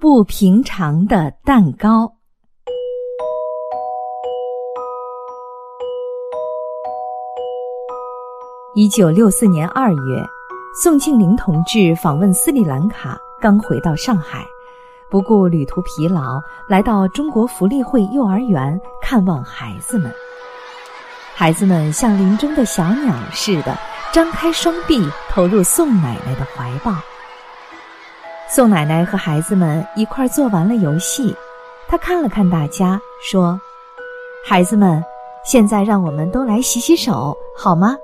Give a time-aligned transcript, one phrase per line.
[0.00, 2.10] 不平常的蛋糕。
[8.74, 10.24] 一九六四年二月，
[10.82, 14.42] 宋庆龄同志访问斯里兰卡，刚回到上海，
[15.10, 20.10] 不顾旅途疲劳，来到中国福利会幼儿园看望孩子们。
[21.34, 23.76] 孩子们像林中的小鸟似的，
[24.14, 26.90] 张开双臂投入宋奶奶的怀抱。
[28.52, 31.36] 宋奶奶和孩子们一块做完了游戏，
[31.86, 33.56] 她看了看大家，说
[34.44, 35.00] ：“孩子们，
[35.44, 37.96] 现在让我们都来洗洗手，好吗？”“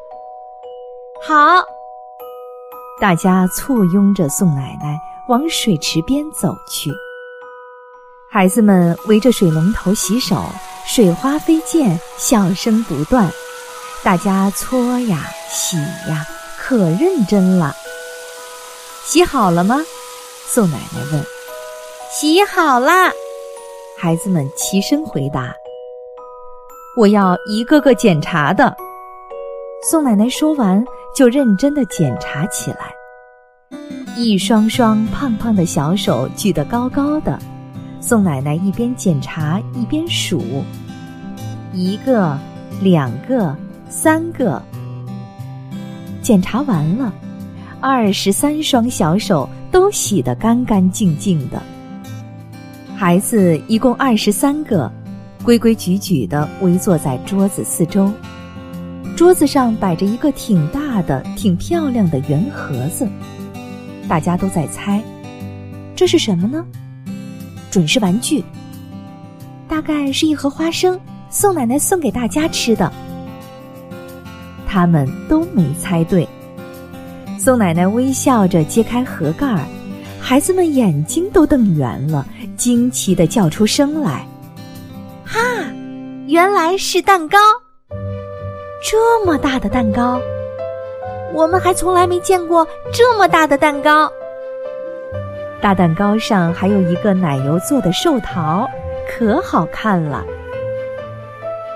[1.26, 1.34] 好。”
[3.02, 4.96] 大家簇拥着宋奶奶
[5.28, 6.92] 往水池边走去。
[8.30, 10.44] 孩子们围着水龙头洗手，
[10.86, 13.28] 水花飞溅，笑声不断。
[14.04, 15.76] 大家搓呀洗
[16.08, 16.24] 呀，
[16.56, 17.74] 可认真了。
[19.02, 19.80] 洗好了吗？
[20.48, 21.22] 宋奶奶问
[22.08, 23.10] ：“洗好啦！”
[23.98, 25.52] 孩子们齐声回答
[26.96, 28.74] ：“我要一个个检查的。”
[29.90, 30.82] 宋奶奶说完，
[31.14, 32.94] 就认真的检查起来。
[34.16, 37.38] 一双双胖胖的小手举得高高的，
[38.00, 40.40] 宋奶奶一边检查一边数：
[41.72, 42.38] 一个、
[42.80, 43.54] 两个、
[43.90, 44.62] 三个。
[46.22, 47.12] 检查完了，
[47.80, 49.48] 二十三双小手。
[49.76, 51.62] 都洗得干干净净的。
[52.96, 54.90] 孩子一共二十三个，
[55.44, 58.10] 规规矩矩地围坐在桌子四周。
[59.14, 63.06] 桌子上摆着一个挺大的、挺漂亮的圆盒子，
[64.08, 65.02] 大家都在猜，
[65.94, 66.64] 这是什么呢？
[67.70, 68.42] 准是玩具，
[69.68, 72.90] 大概是一盒花生，宋奶奶送给大家吃的。
[74.66, 76.26] 他们都没猜对。
[77.46, 79.60] 宋奶奶微笑着揭开盒盖儿，
[80.20, 84.26] 孩子们眼睛都瞪圆了，惊奇的叫出声来
[85.24, 85.38] ：“哈，
[86.26, 87.38] 原来是蛋糕！
[88.82, 90.20] 这么大的蛋糕，
[91.32, 94.10] 我们还从来没见过这么大的蛋糕。
[95.60, 98.68] 大蛋糕上还有一个奶油做的寿桃，
[99.08, 100.26] 可好看了。”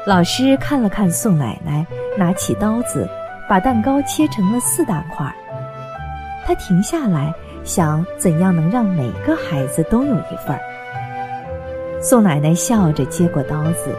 [0.04, 1.86] 老师看了看宋奶奶，
[2.18, 3.08] 拿起刀子，
[3.48, 5.32] 把蛋糕切成了四大块儿。
[6.50, 10.60] 他停下来，想怎样能让每个孩子都有一份儿。
[12.02, 13.94] 宋奶奶笑着接过刀子，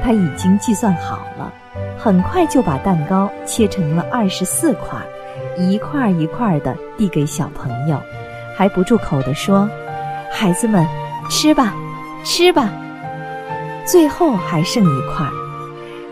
[0.00, 1.52] 她已经计算好了，
[1.98, 5.00] 很快就把蛋糕切成了二十四块，
[5.58, 8.00] 一块一块的递给小朋友，
[8.56, 9.68] 还不住口的说
[10.30, 10.86] ：“孩子们，
[11.28, 11.74] 吃吧，
[12.22, 12.70] 吃吧。”
[13.84, 15.26] 最后还剩一块，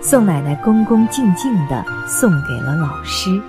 [0.02, 3.40] 宋奶奶恭恭敬敬的送给了老师。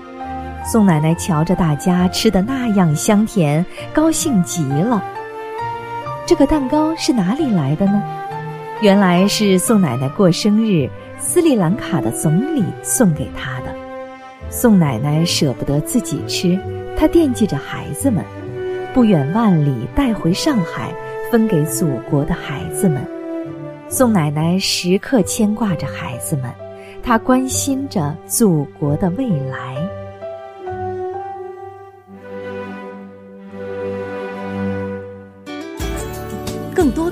[0.66, 5.04] 宋奶奶瞧着大家吃的那样香甜，高兴极了。
[6.28, 8.04] 这个蛋糕是哪里来的呢？
[8.82, 10.88] 原来是宋奶奶过生日，
[11.18, 13.76] 斯里兰卡的总理送给她的。
[14.50, 16.60] 宋奶奶舍不得自己吃，
[16.96, 18.24] 她惦记着孩子们，
[18.94, 20.94] 不远万里带回上海，
[21.32, 23.02] 分给祖国的孩子们。
[23.90, 26.44] 宋奶奶时刻牵挂着孩子们，
[27.02, 29.76] 她关心着祖国的未来。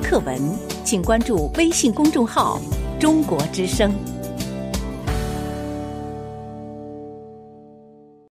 [0.09, 0.39] 课文，
[0.85, 2.61] 请关注微信公众号
[2.97, 3.93] “中国之声”。